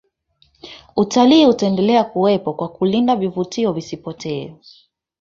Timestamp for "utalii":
0.95-1.45